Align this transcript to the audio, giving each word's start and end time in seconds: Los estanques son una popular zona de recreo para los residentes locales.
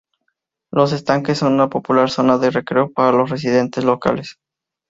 Los 0.71 0.93
estanques 0.93 1.37
son 1.37 1.53
una 1.53 1.69
popular 1.69 2.09
zona 2.09 2.39
de 2.39 2.49
recreo 2.49 2.91
para 2.91 3.11
los 3.15 3.29
residentes 3.29 3.83
locales. 3.83 4.39